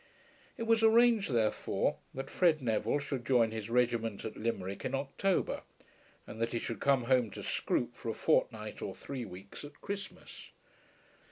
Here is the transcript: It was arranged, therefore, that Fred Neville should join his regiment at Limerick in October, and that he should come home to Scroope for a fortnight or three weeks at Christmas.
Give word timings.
It 0.57 0.63
was 0.63 0.81
arranged, 0.81 1.29
therefore, 1.31 1.97
that 2.15 2.31
Fred 2.31 2.59
Neville 2.59 2.97
should 2.97 3.23
join 3.23 3.51
his 3.51 3.69
regiment 3.69 4.25
at 4.25 4.35
Limerick 4.35 4.83
in 4.83 4.95
October, 4.95 5.61
and 6.25 6.41
that 6.41 6.53
he 6.53 6.57
should 6.57 6.79
come 6.79 7.03
home 7.03 7.29
to 7.29 7.43
Scroope 7.43 7.93
for 7.95 8.09
a 8.09 8.15
fortnight 8.15 8.81
or 8.81 8.95
three 8.95 9.25
weeks 9.25 9.63
at 9.63 9.79
Christmas. 9.79 10.49